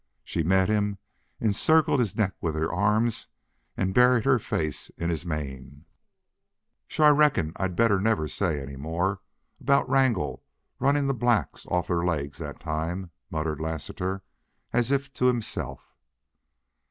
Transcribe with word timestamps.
She 0.23 0.41
met 0.41 0.67
him, 0.67 0.97
encircled 1.39 1.99
his 1.99 2.15
neck 2.17 2.33
with 2.41 2.55
her 2.55 2.73
arms, 2.73 3.27
and 3.77 3.93
buried 3.93 4.25
her 4.25 4.39
face 4.39 4.89
in 4.97 5.11
his 5.11 5.27
mane. 5.27 5.85
"Shore 6.87 7.05
I 7.05 7.09
reckon 7.11 7.53
I'd 7.57 7.75
better 7.75 7.99
never 8.01 8.27
say 8.27 8.59
any 8.59 8.75
more 8.75 9.21
about 9.59 9.87
Wrangle 9.87 10.41
runnin' 10.79 11.05
the 11.05 11.13
blacks 11.13 11.67
off 11.67 11.85
their 11.89 12.03
legs 12.03 12.39
thet 12.39 12.59
time," 12.59 13.11
muttered 13.29 13.59
Lassiter, 13.61 14.23
as 14.73 14.91
if 14.91 15.13
to 15.13 15.25
himself. 15.25 15.93